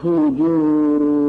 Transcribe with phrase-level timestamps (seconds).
[0.00, 1.27] 구주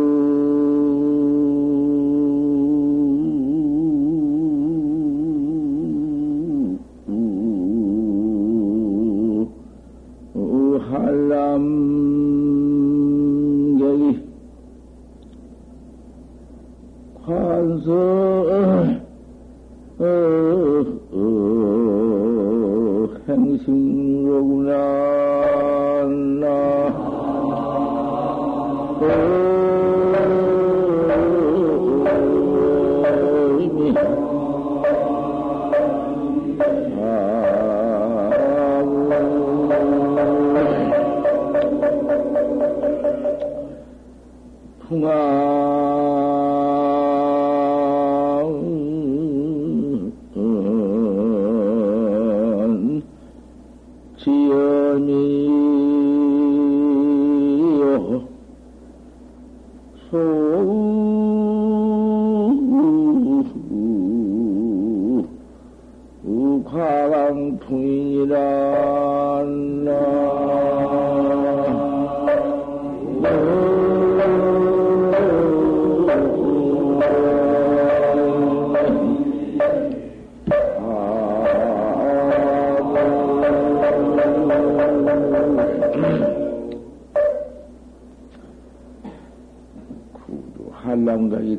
[44.90, 45.29] 풍아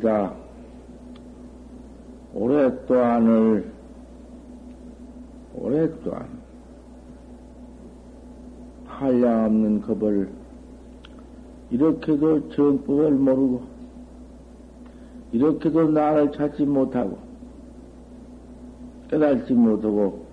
[0.01, 0.35] 한람각이다.
[2.35, 3.71] 오랫동안을
[5.55, 6.41] 오랫동안
[8.87, 10.31] 한량없는 겁을
[11.71, 13.63] 이렇게도 정법을 모르고
[15.33, 17.19] 이렇게도 나를 찾지 못하고
[19.09, 20.27] 깨달지 못하고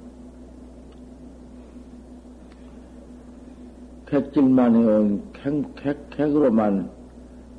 [4.07, 6.89] 객질만 해온 객, 객, 객으로만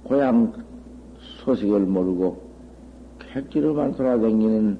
[0.04, 0.52] 고향
[1.48, 2.42] 소식을 모르고
[3.18, 4.78] 객지로만 돌아다니는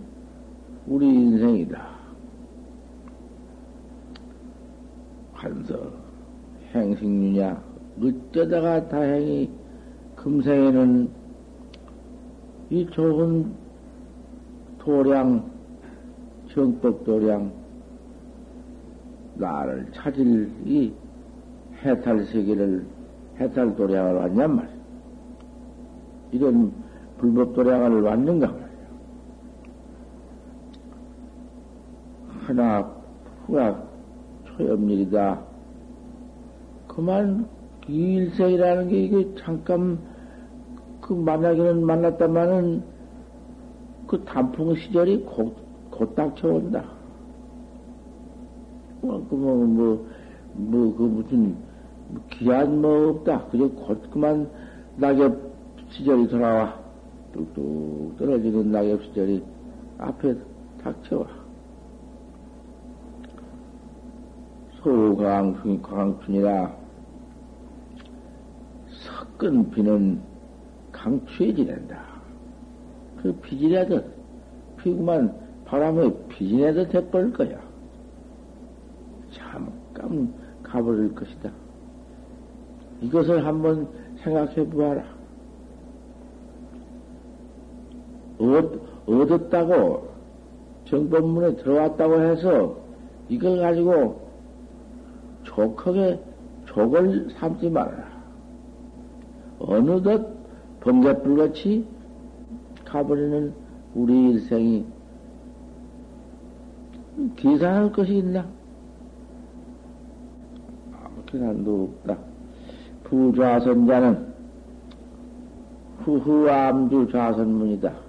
[0.86, 1.88] 우리 인생이다.
[5.32, 5.90] 한서
[6.74, 7.62] 행식류냐
[8.02, 9.50] 어쩌다가 다행히
[10.16, 11.08] 금생에는
[12.70, 13.50] 이 좋은
[14.78, 15.50] 도량
[16.52, 17.50] 정법 도량
[19.36, 20.92] 나를 찾을 이
[21.82, 22.84] 해탈 세계를
[23.40, 24.77] 해탈 도량을 왔냔 말이야.
[26.32, 26.72] 이런
[27.18, 28.54] 불법 도량을 왔는가.
[32.46, 32.90] 하나
[33.46, 33.82] 후가
[34.46, 35.40] 초엽일이다.
[36.86, 37.46] 그만
[37.88, 39.98] 이 일생이라는 게 이게 잠깐
[41.00, 42.82] 그 만나기는 만났다마는
[44.06, 45.54] 그 단풍 시절이 곧,
[45.90, 46.84] 곧 닥쳐온다.
[49.00, 50.06] 뭐, 그, 뭐, 뭐,
[50.54, 51.56] 뭐, 그 무슨,
[52.08, 53.44] 뭐 기한 뭐 없다.
[53.46, 54.50] 그저 곧 그만
[54.96, 55.47] 낙엽
[55.90, 56.78] 시절이 돌아와.
[57.32, 59.44] 뚝뚝 떨어지는 낙엽 시절이
[59.98, 60.34] 앞에
[60.82, 61.26] 닥쳐와.
[64.82, 66.76] 소강풍이 강춘이라
[68.88, 70.20] 섞은 비는
[70.92, 72.02] 강추에 지낸다.
[73.22, 74.02] 그 비지라도
[74.78, 77.60] 피구만 바람에 비지내도 돼버릴 거야.
[79.32, 80.32] 잠깐
[80.62, 81.50] 가버릴 것이다.
[83.00, 83.88] 이것을 한번
[84.22, 85.17] 생각해 보아라.
[88.38, 90.08] 얻, 얻었다고
[90.86, 92.76] 정법문에 들어왔다고 해서
[93.28, 94.28] 이걸 가지고
[95.44, 96.20] 족하게
[96.66, 98.08] 족을 삼지 말아라.
[99.58, 100.26] 어느덧
[100.80, 101.86] 번개불같이
[102.84, 103.52] 가버리는
[103.94, 104.86] 우리 일생이
[107.36, 108.46] 계산할 것이 있나?
[110.92, 112.16] 아무 계산도 없다.
[113.04, 114.34] 부좌선자는
[116.04, 118.07] 후후 암주 좌선문이다.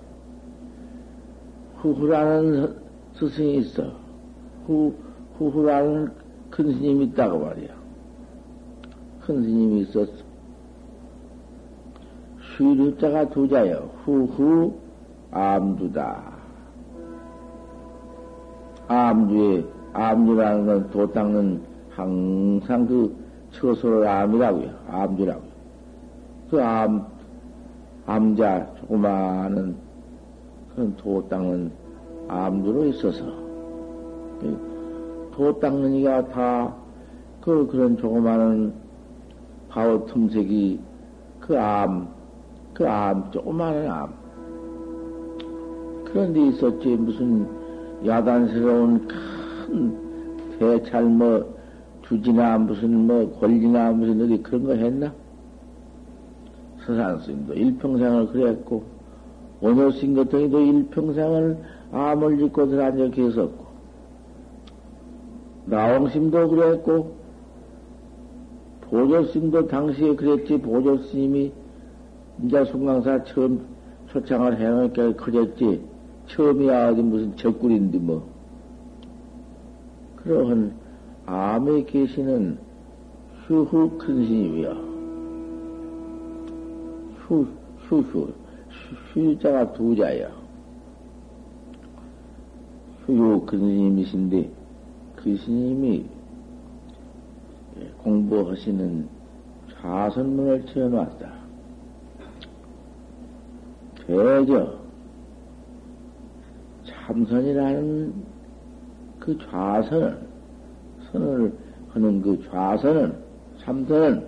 [1.82, 2.76] 후후라는
[3.14, 3.84] 스승이 있어.
[4.66, 4.94] 후,
[5.38, 6.12] 후후라는
[6.50, 7.70] 큰 스님이 있다고 말이야.
[9.22, 10.12] 큰 스님이 있었어.
[12.58, 13.90] 쉬류자가 두 자여.
[14.04, 14.74] 후후
[15.32, 16.40] 암주다.
[18.88, 21.62] 암주에, 암주라는 건 도 닦는
[21.92, 23.16] 항상 그
[23.52, 24.70] 처소를 암이라고요.
[24.90, 25.50] 암주라고요.
[26.50, 27.06] 그 암,
[28.06, 29.76] 암자, 조그마한
[30.76, 31.72] 도 닦는
[32.28, 33.26] 암주로 있어서,
[35.34, 36.74] 도 닦는 이가 다,
[37.42, 38.74] 그, 그런 조그마한
[39.70, 40.80] 바오 틈색이
[41.40, 42.08] 그 암,
[42.74, 44.14] 그 암, 조그마한 암.
[46.06, 46.88] 그런 데 있었지.
[46.96, 47.48] 무슨
[48.06, 49.98] 야단스러운 큰
[50.58, 51.58] 대찰 뭐,
[52.04, 55.14] 주지나 무슨 뭐, 권리나 무슨 어디 그런 거 했나?
[56.86, 58.84] 서산스님도 일평생을 그랬고,
[59.62, 61.58] 오노스님 같은 이도 일평생을
[61.92, 63.66] 암을 짓고 들어앉아 계셨고,
[65.66, 67.20] 나홍심도 그랬고,
[68.82, 71.52] 보조스님도 당시에 그랬지, 보조스님이
[72.44, 73.66] 이제 송강사 처음
[74.08, 75.82] 초창을 해놓으니까 커졌지.
[76.28, 78.28] 처음이야, 어디 무슨 적꿀인데 뭐.
[80.16, 80.74] 그러한
[81.26, 82.58] 암에 계시는
[83.46, 84.72] 휴후 큰 스님이여.
[87.28, 87.46] 휴,
[87.88, 88.39] 휴휴.
[89.14, 90.30] 휴자가 두 자야.
[93.06, 94.52] 휴유 큰 스님이신데,
[95.16, 96.06] 그 스님이
[98.04, 99.08] 공부하시는
[99.74, 101.34] 좌선문을 채워놨다.
[104.06, 104.80] 대저
[106.86, 108.14] 참선이라는
[109.20, 110.28] 그 좌선을
[111.12, 111.58] 선을
[111.90, 113.18] 하는 그 좌선은
[113.60, 114.28] 참선은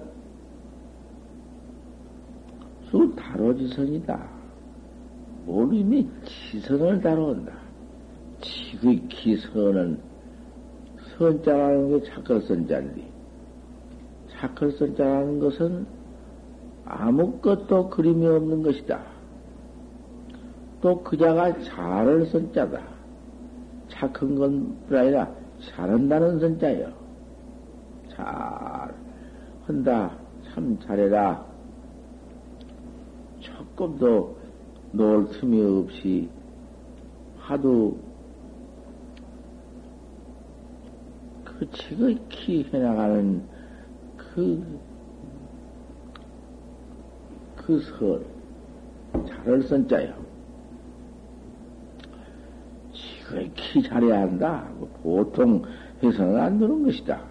[2.90, 4.31] 수 다로지선이다.
[5.46, 7.54] 모름이 지선을 다루온다.
[8.42, 10.00] 지극히 선은
[11.18, 13.12] 선자라는 게 착할 선자인데
[14.32, 15.86] 착할 선자라는 것은
[16.86, 19.02] 아무것도 그림이 없는 것이다.
[20.82, 22.82] 또 그자가 잘을 선자다.
[23.90, 25.30] 착한 건뿐 아니라
[25.70, 26.92] 잘한다는 선자요.
[28.10, 28.26] 잘
[29.66, 30.18] 한다.
[30.44, 31.46] 참 잘해라.
[33.40, 34.41] 조금도
[34.92, 36.30] 놀 틈이 없이
[37.38, 37.98] 하도
[41.46, 43.42] 그 지극히 해나가는
[44.18, 44.80] 그,
[47.56, 48.26] 그 설,
[49.28, 50.14] 잘을 선자요.
[52.94, 54.68] 지극히 잘해야 한다.
[54.78, 55.64] 뭐 보통
[56.04, 57.22] 해서는 안 되는 것이다.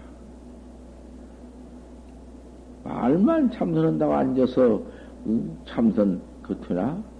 [2.83, 4.81] 말만 참선한다고 앉아서
[5.65, 7.10] 참선 그투나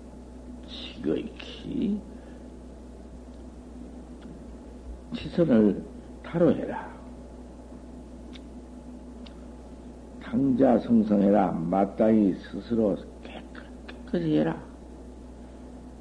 [0.67, 1.99] 지극히
[5.15, 5.83] 지선을
[6.23, 6.91] 다뤄해라.
[10.23, 11.51] 당자 성성해라.
[11.51, 14.57] 마땅히 스스로 깨끗이 해라.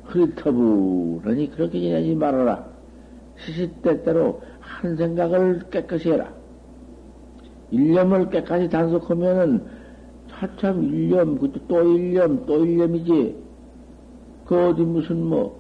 [0.04, 2.64] 흐리터부러니 그렇게 지내지 말아라.
[3.38, 6.32] 시시때때로 한 생각을 깨끗이 해라.
[7.70, 9.64] 일념을 깨끗이 단속하면은
[10.28, 13.36] 차참 일념, 그것도 또 일념, 또 일념이지.
[14.50, 15.56] 그 어디 무슨 뭐,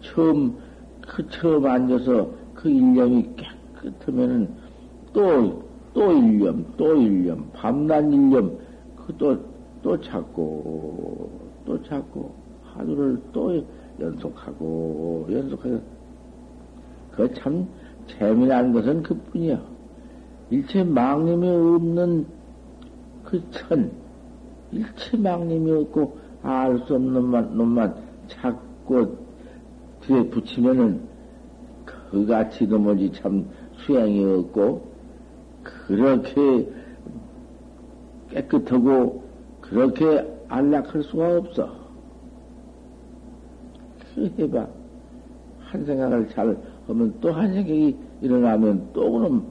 [0.00, 0.58] 처음,
[1.00, 4.52] 그 처음 앉아서 그 일념이 깨끗하면은
[5.12, 5.62] 또,
[5.94, 8.58] 또 일념, 또 일념, 밤낮 일념,
[8.96, 9.38] 그 또,
[9.84, 11.30] 또 찾고,
[11.64, 12.34] 또 찾고,
[12.72, 13.64] 하루를 또
[14.00, 15.80] 연속하고, 연속하고,
[17.12, 17.68] 그참
[18.08, 19.62] 재미난 것은 그 뿐이야.
[20.50, 22.26] 일체 망님이 없는
[23.22, 23.92] 그 천,
[24.72, 27.94] 일체 망님이 없고 알 수 없는 놈만, 놈만
[28.28, 29.16] 찾고
[30.02, 31.00] 뒤에 붙이면은
[31.84, 33.46] 그같이 넘어지 참
[33.78, 34.88] 수양이 없고
[35.62, 36.70] 그렇게
[38.30, 39.22] 깨끗하고
[39.60, 41.70] 그렇게 안락할 수가 없어.
[44.14, 44.66] 그 해봐.
[45.60, 49.46] 한 생각을 잘 하면 또 한 생각이 일어나면 또 그럼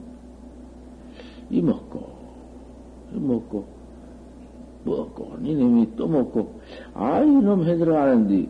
[1.48, 2.02] 이 먹고
[3.14, 3.77] 이 먹고
[5.44, 6.60] 이놈이 또 먹고
[6.94, 8.48] 아 이놈 해 들어가는데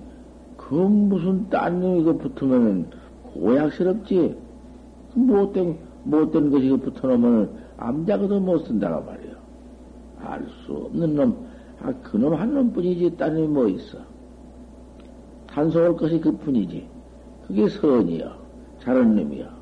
[0.56, 2.86] 그 무슨 딴 놈이 그 붙으면은
[3.34, 4.36] 고약스럽지.
[5.14, 9.34] 못된 못된 것이 붙어놓으면 암자가도 못 쓴다고 말이요.
[10.20, 11.48] 알수 없는 놈
[11.80, 13.98] 아 그놈 한 놈뿐이지 딴 놈이 뭐 있어.
[15.46, 16.86] 단속할 것이 그 뿐이지.
[17.46, 18.32] 그게 선이요.
[18.80, 19.58] 잘한 놈이요.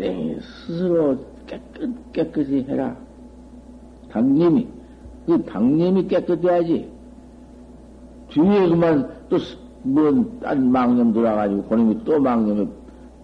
[0.00, 2.96] 땡이 스스로 깨끗, 깨끗이 해라.
[4.10, 4.68] 당님이,
[5.26, 6.90] 그 당님이 깨끗해야지.
[8.30, 9.38] 뒤에 그만 또,
[9.82, 12.66] 뭔, 딴 망념 돌아가지고, 그놈이 또 망념에,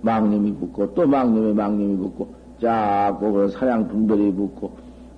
[0.03, 4.73] 망념이 붙고, 또 망념에 망념이 붙고, 자꾸 그런 사냥 분별이 붙고,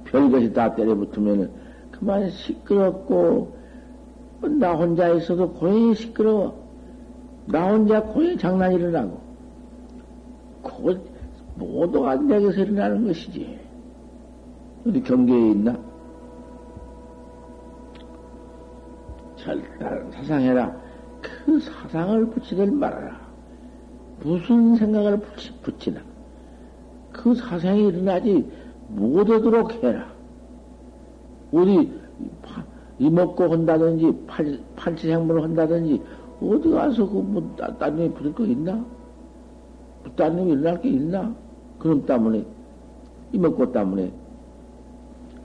[0.04, 1.50] 별것이 다 때려 붙으면은,
[1.92, 3.56] 그만 시끄럽고,
[4.58, 6.68] 나 혼자 있어도 고연히 시끄러워.
[7.46, 9.18] 나 혼자 고연히 장난이 일어나고.
[10.62, 11.00] 그,
[11.56, 13.67] 모두 안되게서 일어나는 것이지.
[14.88, 15.78] 어디 경계에 있나?
[19.36, 20.74] 절단 사상해라.
[21.20, 23.20] 그 사상을 붙이들 말아라.
[24.22, 26.00] 무슨 생각을 붙이, 붙이나.
[27.12, 28.50] 그 사상이 일어나지
[28.88, 30.06] 못하도록 해라.
[31.52, 31.92] 어디
[32.98, 36.02] 이먹고 한다든지 팔, 판치생물을 한다든지
[36.40, 38.82] 어디 가서 그뭐 딴 놈이 붙을 거 있나?
[40.16, 41.34] 딴 놈이 일어날 게 있나?
[41.78, 42.44] 그놈 때문에,
[43.32, 44.10] 이먹고 때문에,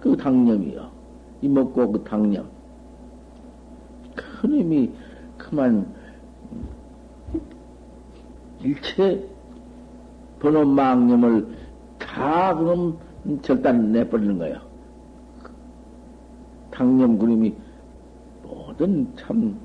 [0.04, 0.92] 그 당념이요.
[1.42, 2.46] 이 먹고 그 당념.
[4.14, 4.92] 큰 힘이
[5.38, 5.88] 그만
[8.60, 9.26] 일체
[10.40, 11.48] 번호 망념을
[11.98, 12.98] 다 그럼
[13.42, 14.60] 절단 내버리는 거예요.
[16.70, 17.56] 당념 그림이
[18.44, 19.58] 모든 참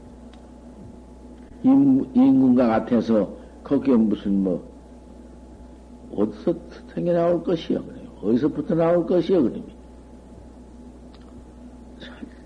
[1.65, 3.29] 인군과 같아서
[3.65, 4.65] 거기에 무슨 뭐
[6.15, 6.55] 어디서
[6.95, 8.09] 생겨 나올 것이요 그래요.
[8.23, 9.78] 어디서부터 나올 것이요 그림이.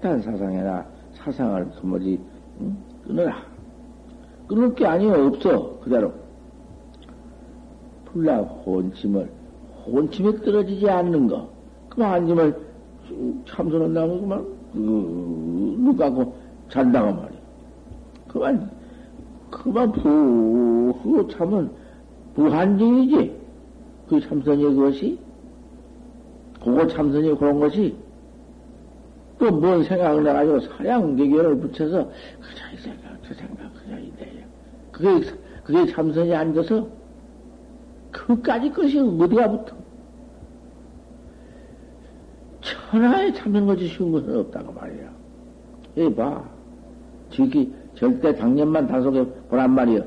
[0.02, 2.20] 절단 사상해라 사상을 도무지
[2.60, 2.76] 응?
[3.06, 3.42] 끊어라.
[4.48, 6.12] 끊을 게 아니요 없어 그대로.
[8.06, 9.30] 불나 혼침을
[9.86, 11.48] 혼침에 떨어지지 않는 거.
[11.88, 12.56] 그만 앉으면
[13.46, 14.46] 참선을 나면 그만
[15.84, 16.34] 누가고
[16.68, 17.40] 잔다고 말이야.
[18.28, 18.70] 그만
[19.50, 21.70] 그만 푸 참은
[22.34, 23.40] 부한증이지.
[24.08, 25.18] 그 참선이 그것이
[26.62, 28.01] 그거 참선이 그런 것이
[29.42, 32.08] 또뭔 생각을 해가지고 사량계결을 붙여서
[32.40, 34.46] 그저 이 생각 저 생각 그저 이래
[34.92, 36.86] 그게 그게 참선이 앉아서
[38.12, 39.74] 그까지 것이 어디가 붙어?
[42.60, 45.10] 천하에 참는 것이 쉬운 것은 없다고 말이야.
[45.96, 46.44] 여기 봐.
[47.30, 50.02] 지기 절대 당년만 단속해 보란 말이야.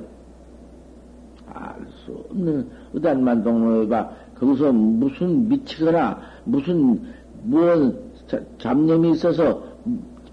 [1.48, 4.10] 알 수 없는 의단만 동로에 봐.
[4.36, 7.02] 거기서 무슨 미치거나 무슨
[7.44, 8.06] 무언
[8.58, 9.64] 잡념이 있어서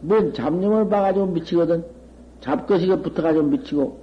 [0.01, 1.85] 뭔 잡념을 봐가지고 미치거든.
[2.41, 4.01] 잡것이가 붙어가지고 미치고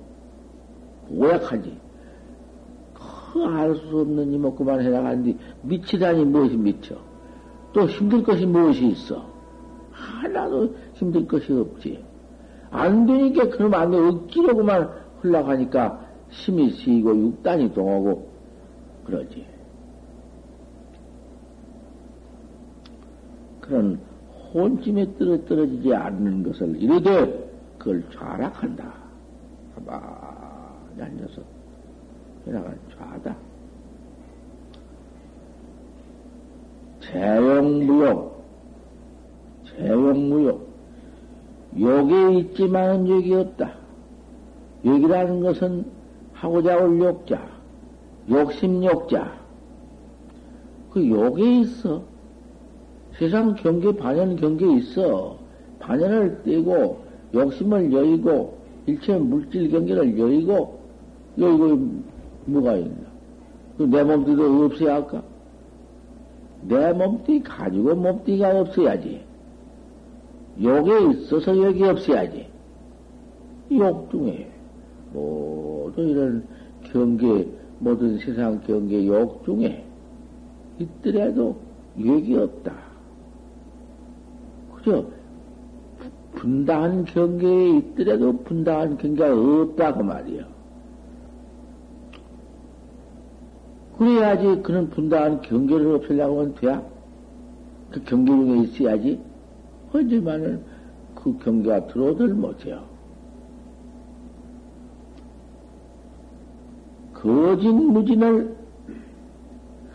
[1.12, 1.77] 오약하지.
[3.34, 6.96] 그 알 수 없는 이먹고만 해나가는데 미치다니 무엇이 미쳐?
[7.74, 9.24] 또 힘들 것이 무엇이 있어?
[9.91, 12.03] 하나도 힘들 것이 없지.
[12.72, 13.98] 안 되니까 그럼 안 돼.
[13.98, 14.89] 억지로그만
[15.22, 18.29] 흘러가니까 심이 시이고 육단이 동하고
[19.05, 19.46] 그러지.
[23.69, 23.99] 그런
[24.51, 28.91] 혼침에 떨어 떨어지지 않는 것을 이르되 그걸 좌락한다.
[29.75, 31.41] 가만히 앉아서
[32.47, 33.35] 해나가는 좌다.
[37.01, 38.31] 재용무용,
[39.77, 40.67] 재용무용.
[41.79, 43.71] 욕에 있지만은 욕이 없다.
[44.83, 45.85] 욕이라는 것은
[46.33, 47.47] 하고자 올 욕자,
[48.29, 49.31] 욕심 욕자.
[50.91, 52.09] 그 욕에 있어.
[53.19, 55.38] 세상 경계, 반연 경계에 있어.
[55.79, 60.79] 반연을 떼고, 욕심을 여의고, 일체 물질 경계를 여의고,
[61.38, 61.79] 여의고,
[62.45, 63.09] 뭐가 있나?
[63.77, 65.21] 그내 몸띠도 없어야 할까?
[66.61, 69.21] 내 몸띠 가지고 몸띠가 없어야지.
[70.61, 72.47] 욕에 있어서 욕이 없어야지.
[73.71, 74.49] 욕 중에
[75.13, 76.47] 모든 이런
[76.83, 77.47] 경계,
[77.79, 79.85] 모든 세상 경계 욕 중에
[80.79, 81.55] 있더라도
[81.97, 82.88] 욕이 없다.
[84.89, 85.12] 그죠?
[86.36, 90.48] 분다한 경계에 있더라도 분다한 경계가 없다고 말이야.
[93.98, 96.81] 그래야지 그런 분다한 경계를 없애려고 하면 돼야?
[97.91, 99.19] 그 경계 중에 있어야지.
[99.91, 100.63] 하지만은
[101.15, 102.84] 그 경계가 들어오들 못해요.
[107.13, 108.55] 거짓 무진을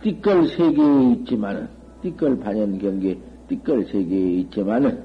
[0.03, 1.69] 띠끌 세계에 있지만은,
[2.03, 5.03] 띠끌 반연 경계, 띠끌 세계에 있지만은,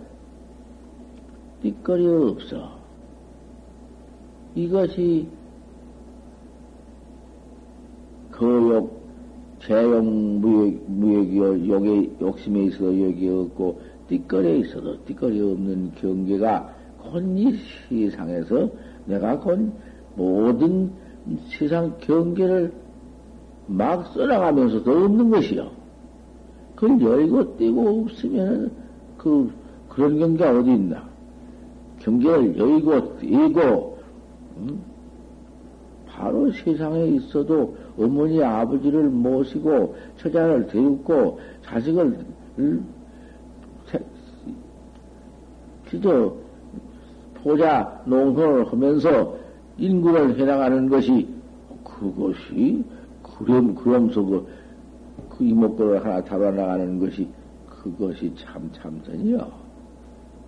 [1.61, 2.79] 띠끌이 없어.
[4.55, 5.27] 이것이
[8.31, 8.99] 거욕,
[9.61, 17.55] 재용 무욕, 무욕이요, 욕에, 욕심에 있어 욕이 없고, 띠거리에 있어도 띠거리 없는 경계가 곧이
[17.87, 18.69] 세상에서
[19.05, 19.71] 내가 곧
[20.15, 20.91] 모든
[21.47, 22.73] 세상 경계를
[23.67, 25.78] 막 써나가면서도 없는 것이요.
[26.79, 28.71] 그걸 열고 떼고 없으면
[29.17, 29.51] 그,
[29.89, 31.09] 그런 경계가 어디 있나?
[31.99, 33.99] 경계를 열고 떼고,
[34.57, 34.81] 음?
[36.07, 42.25] 바로 세상에 있어도 어머니 아버지를 모시고 처자를 데리고 자식을
[42.59, 42.85] 음?
[45.89, 46.33] 그저
[47.35, 49.35] 포자 농선을 하면서
[49.77, 51.27] 인구를 해나가는 것이
[51.83, 52.83] 그것이
[53.23, 54.47] 그럼 그럼서 그,
[55.39, 57.25] 그 이목구를 하나 달아나가는 것이
[57.65, 59.49] 그것이 참 참선이요.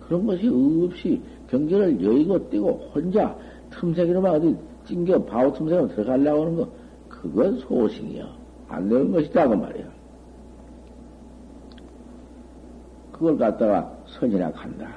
[0.00, 1.18] 그런 것이 없이
[1.48, 3.34] 경계를 여의고 뛰고 혼자
[3.70, 6.68] 틈새기로만 어디 찡겨 바우 틈새로 들어가려고 하는 거
[7.08, 8.28] 그건 소싱이요.
[8.68, 9.84] 안 되는 것이다 그 말이야.
[13.12, 14.94] 그걸 갖다가 선이라 간다.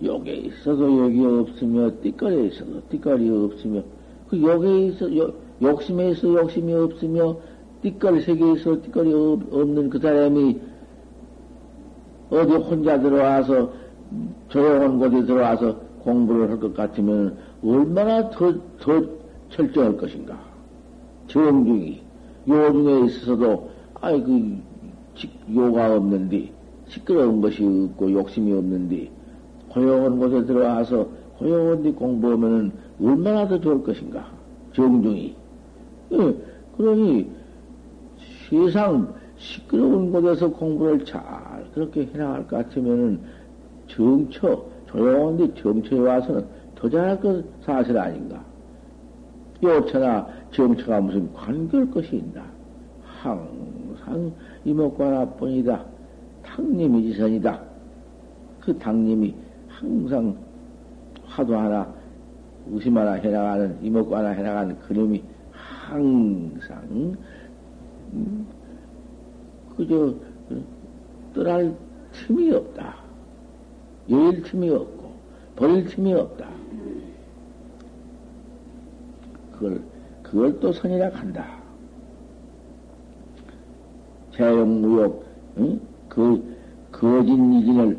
[0.00, 3.82] 욕에 있어도 욕이 없으며 띠거리에 있어도 띠거리 없으며
[4.28, 7.36] 그 욕에 있어 요, 욕심에 있어 욕심이 없으며
[7.82, 10.60] 띠거리 세계에 있어 띠거리 없는 그 사람이
[12.30, 13.72] 어디 혼자 들어와서
[14.48, 19.02] 조용한 곳에 들어와서 공부를 할 것 같으면 얼마나 더, 더
[19.50, 20.38] 철저할 것인가.
[21.26, 22.02] 정중히.
[22.48, 23.70] 요중에 있어서도,
[24.00, 24.58] 아이, 그,
[25.54, 26.50] 요가 없는데,
[26.88, 29.10] 시끄러운 것이 없고 욕심이 없는데,
[29.68, 31.06] 고용한 곳에 들어와서
[31.38, 34.26] 고용한 데 공부하면 얼마나 더 좋을 것인가.
[34.72, 35.34] 정중히.
[36.12, 36.34] 예,
[36.76, 37.30] 그러니,
[38.50, 41.22] 세상 시끄러운 곳에서 공부를 잘
[41.72, 43.20] 그렇게 해나갈 것 같으면은
[43.86, 48.42] 정처, 조용한데 정처에 와서는 더 잘할 것 사실 아닌가.
[49.62, 52.42] 요처나 정처가 무슨 관계할 것이 있나.
[53.22, 54.32] 항상
[54.64, 55.84] 이목과 하나뿐이다.
[56.42, 57.60] 탕님이 지선이다.
[58.60, 59.34] 그 탕님이
[59.68, 60.34] 항상
[61.26, 61.86] 화도 하나,
[62.70, 63.78] 의심 하나 해나가는,
[64.10, 67.16] 하나 해나가는 그놈이 항상, 음,
[69.76, 70.14] 그저,
[71.34, 71.74] 떠날
[72.12, 72.96] 틈이 없다.
[74.10, 75.12] 여일 틈이 없고,
[75.56, 76.48] 버릴 틈이 없다.
[79.52, 79.80] 그걸,
[80.22, 81.58] 그걸 또 선이라 한다.
[84.34, 85.24] 재용 무욕,
[85.58, 85.80] 응?
[86.08, 86.56] 그,
[86.90, 87.98] 거진 이진을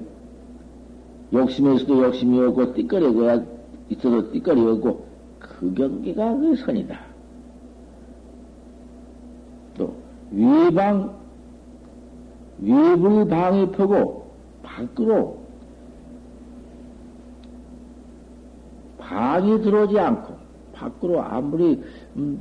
[1.34, 3.44] 욕심에서도 욕심이 없고, 띠거리가
[3.89, 5.08] 있어도 띠거리 없고,
[5.39, 7.11] 그 경계가 그 선이다.
[10.32, 11.16] 또, 위방,
[12.60, 14.22] 외불 방입하고,
[14.64, 15.42] 밖으로
[18.98, 20.34] 방이 들어오지 않고
[20.74, 21.82] 밖으로 아무리
[22.16, 22.40] 음,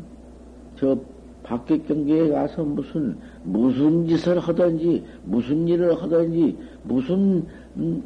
[0.77, 0.97] 저
[1.43, 7.45] 밖에 경계에 가서 무슨 무슨 짓을 하든지 무슨 일을 하든지 무슨
[7.77, 8.03] 음,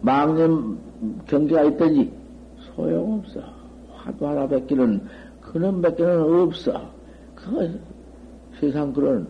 [0.00, 0.78] 망념
[1.26, 2.10] 경계가 있든지
[2.74, 3.40] 소용없어.
[3.94, 5.00] 화도 하나 뱉기는
[5.42, 6.80] 그놈 뱉기는 없어.
[7.34, 7.78] 그
[8.58, 9.26] 세상 그런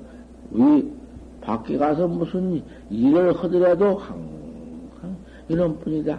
[0.53, 0.93] 위
[1.41, 5.17] 밖에 가서 무슨 일을 하더라도 항상
[5.49, 6.19] 이놈뿐이다.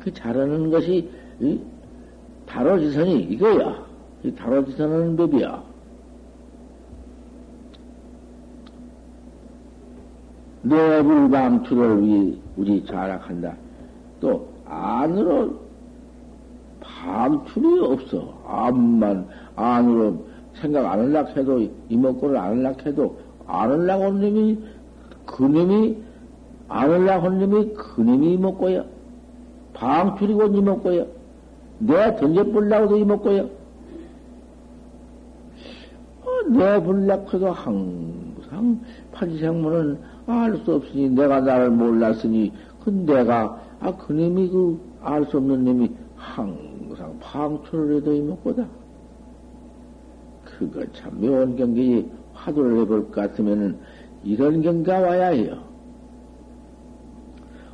[0.00, 1.08] 그 잘하는 것이
[2.46, 3.86] 다로지선이 이거야.
[4.36, 5.62] 다로지선하는 법이야.
[10.62, 13.54] 내불방출을 우리, 우리 자락한다.
[14.20, 15.60] 또 안으로
[16.80, 18.36] 방출이 없어.
[18.46, 20.26] 암만 안으로
[20.60, 24.58] 생각 안 하려고 해도 이목구를 안 하려고 해도 안 하려고 한 놈이
[25.26, 25.96] 그 놈이
[26.68, 28.84] 안 하려고 한 놈이 그 놈이 이목구야.
[29.74, 31.06] 방출이고 이먹고요.
[31.78, 33.42] 내가 던져보려고도 이먹고요.
[36.22, 38.80] 어, 내불락해도 항상
[39.12, 42.52] 파지생문은 알 수 없으니 내가 나를 몰랐으니
[42.84, 48.66] 그 내가 아 그님이 그 알 수 없는 놈이 항상 방출을 해도 이먹고다.
[50.58, 53.78] 그거 참 묘한 경계에 화두를 해볼 것 같으면은
[54.24, 55.62] 이런 경계가 와야 해요.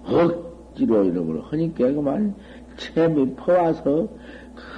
[0.04, 2.34] 억지로 이름을 하니까 그만
[2.76, 4.08] 채미 퍼와서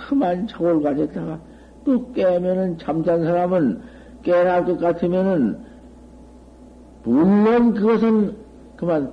[0.08, 1.40] 그만 저걸 가졌다가
[1.84, 3.80] 또 깨면은 잠잔 사람은
[4.22, 5.58] 깨날 것 같으면은
[7.02, 8.36] 물론 그것은
[8.76, 9.12] 그만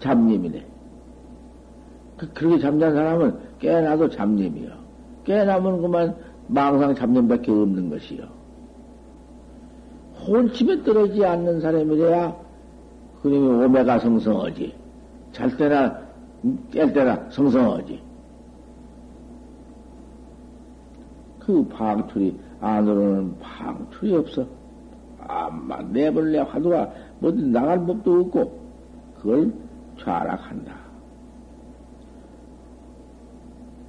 [0.00, 0.66] 잡념이네.
[2.16, 4.70] 그, 그렇게 잠잔 사람은 깨나도 잡념이요.
[5.24, 6.16] 깨나면 그만
[6.52, 8.24] 망상 잡념밖에 없는 것이요.
[10.26, 12.36] 혼침에 떨어지지 않는 사람이래야
[13.22, 14.74] 그놈이 오메가 성성하지.
[15.32, 15.98] 잘 때나
[16.70, 18.02] 깰 때나 성성하지.
[21.40, 24.46] 그 방출이 안으로는 방출이 없어.
[25.26, 28.60] 암만 내벌레 화두가 뭐든 나갈 법도 없고
[29.20, 29.52] 그걸
[30.00, 30.74] 좌락한다.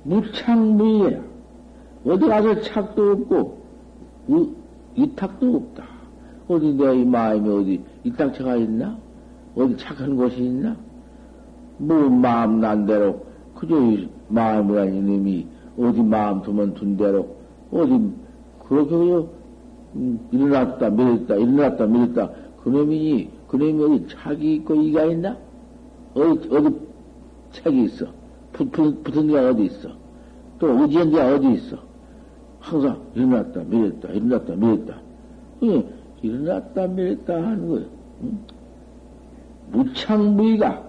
[0.04, 1.33] 무창무이야.
[2.06, 3.58] 어디 가서 착도 없고
[4.28, 4.50] 이,
[4.96, 5.84] 이탁도 없다.
[6.48, 8.98] 어디 내 이 마음이 어디 이탁처가 있나?
[9.56, 10.76] 어디 착한 곳이 있나?
[11.78, 13.76] 뭐 마음 난 대로 그저
[14.28, 15.48] 마음이라는 이놈이
[15.80, 17.36] 어디 마음 두면 둔 대로
[17.72, 18.12] 어디
[18.68, 18.96] 그렇게
[19.96, 22.30] 음, 일어났다 밀었다 일어났다 밀었다
[22.64, 25.38] 그놈이 그놈이 어디 착이 있고 이가 있나?
[26.14, 26.76] 어디 어디
[27.52, 28.08] 책이 있어?
[28.52, 29.90] 붙, 붙, 붙은 데가 어디 있어?
[30.60, 31.78] 또 의지한 데가 어디 있어?
[32.64, 35.02] 항상 일어났다 밀었다 일어났다 밀었다
[35.64, 35.86] 예,
[36.22, 37.88] 일어났다 밀었다 하는 거예요.
[38.24, 38.40] 응?
[39.72, 40.84] 무창무의가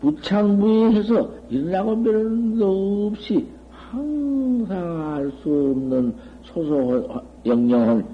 [0.00, 8.04] 부창부에서 일어나고 면도 없이 항상 알 수 없는 소소 영영한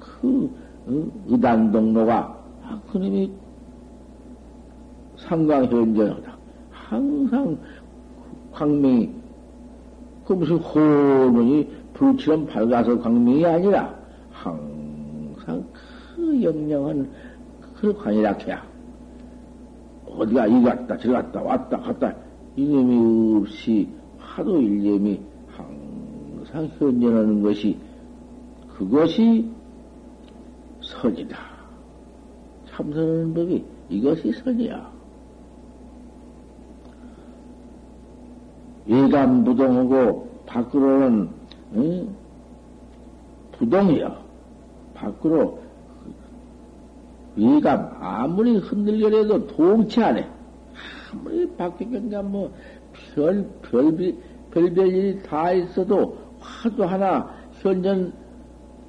[0.00, 0.50] 그
[0.86, 1.06] 어?
[1.28, 3.30] 의단동로가 아, 그놈이
[5.16, 6.36] 상광현전하다.
[6.70, 7.58] 항상
[8.52, 9.10] 광명이
[10.26, 13.94] 그 무슨 호문이 불처럼 밝아서 광명이 아니라
[14.30, 15.64] 항상
[16.16, 17.10] 그 영영한
[17.60, 18.66] 그 그렇게 관이라 해야.
[20.06, 22.14] 어디가 이 갔다, 저리 갔다, 왔다, 갔다.
[22.56, 27.76] 이념이 없이 하도 일념이 항상 현전하는 것이
[28.76, 29.50] 그것이
[30.80, 31.36] 선이다.
[32.70, 34.93] 참선하는 법이 이것이 선이야.
[38.88, 41.28] 예감 부동하고 밖으로는
[41.76, 42.08] 응?
[43.52, 44.16] 부동이야.
[44.94, 45.58] 밖으로
[47.36, 50.22] 예감 아무리 흔들려도 동치 않아.
[51.12, 54.14] 아무리 밖에 경가 뭐별 별별
[54.50, 57.28] 별별 일이 다 있어도 화두 하나
[57.60, 58.12] 현전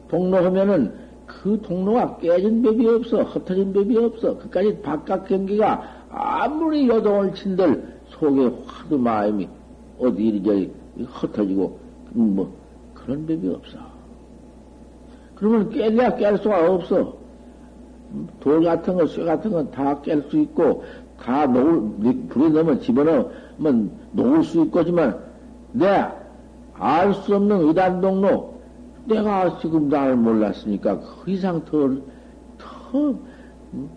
[0.10, 0.94] 동로 하면은
[1.26, 8.52] 그 동로가 깨진 법이 없어 흩어진 법이 없어 그까지 바깥 경기가 아무리 여동을 친들 속에
[8.68, 9.48] 화두 마음이
[10.00, 10.72] 어디 이리저리
[11.06, 11.80] 흩어지고
[12.12, 12.54] 뭐
[12.94, 13.78] 그런 법이 없어.
[15.36, 17.18] 그러면 깰래야 깰 수가 없어.
[18.40, 20.84] 돌 같은 거, 쇠 같은 건 다 깰 수 있고,
[21.20, 25.20] 다 놓을, 불에 넣으면 집어넣으면 놓을 수 있고지만,
[25.74, 28.56] 내알수 없는 의단동로,
[29.08, 31.90] 내가 지금 나를 몰랐으니까 그 이상 더,
[32.58, 33.10] 더,
[33.74, 33.90] 음?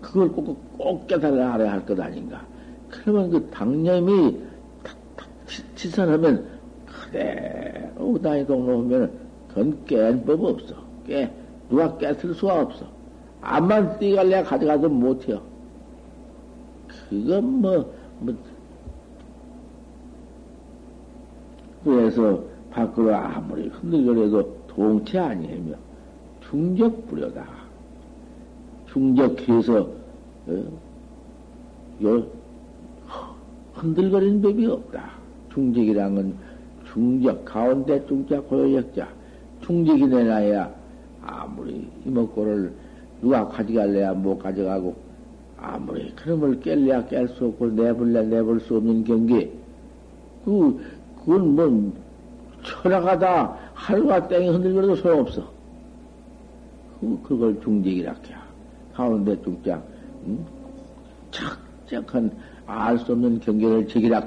[0.00, 2.44] 그걸 꼭, 꼭 깨달아 알아야 할 것 아닌가.
[2.92, 4.38] 그러면 그 당념이
[4.84, 5.28] 탁탁
[5.74, 6.46] 치선하면
[6.86, 9.10] 그대로 의단이 동로 하면
[9.48, 10.74] 그건 깬 법 없어.
[11.06, 11.30] 깨.
[11.68, 12.86] 누가 깨뜨릴 수가 없어.
[13.40, 15.40] 암만 띠갈래 가져가도 못해요.
[17.08, 18.34] 그건 뭐, 뭐,
[21.82, 25.74] 그래서 밖으로 아무리 흔들거려도 동체 아니하며
[26.48, 27.46] 중적 부려다.
[28.86, 29.88] 중적해서,
[30.46, 30.64] 어?
[32.02, 32.26] 요,
[33.82, 35.10] 흔들거리는 법이 없다.
[35.52, 36.34] 중적이란 건
[36.92, 39.08] 중적, 가운데 중자, 고요역자.
[39.62, 40.72] 중적이 내놔야
[41.22, 42.72] 아무리 이먹고를
[43.20, 44.94] 누가 가져갈래야 못 가져가고
[45.56, 49.50] 아무리 그놈을 깰래야 깰 수 없고 내볼래 내볼 수 없는 경계
[50.44, 50.80] 그
[51.20, 51.92] 그건 뭐
[52.64, 55.48] 철학하다 하루가 땡이 흔들거려도 소용없어
[57.00, 58.34] 그 그걸 중직이라 해
[58.92, 59.80] 가운데 중장
[60.26, 60.44] 응?
[61.30, 62.30] 착 착한
[62.66, 64.24] 알 수 없는 경계를 제기라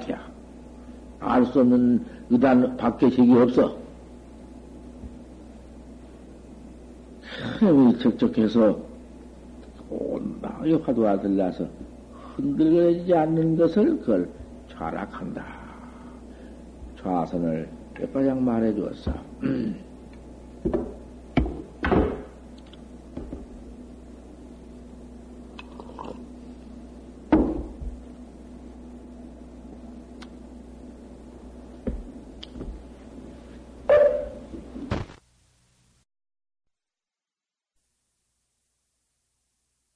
[1.20, 3.76] 해알 수 없는 의단 밖에 제기 없어
[7.58, 8.78] 힘이 적적해서
[9.90, 11.66] 온당하게 화두가 들라서
[12.36, 14.28] 흔들거리지 않는 것을 그걸
[14.70, 15.44] 좌락한다.
[17.00, 19.12] 좌선을 몇 가장 말해 주었어.